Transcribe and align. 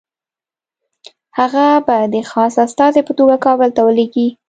هغه 1.37 1.65
به 1.85 1.97
د 2.13 2.15
خاص 2.31 2.55
استازي 2.65 3.01
په 3.07 3.13
توګه 3.19 3.35
کابل 3.45 3.69
ته 3.75 3.81
ولېږي. 3.83 4.27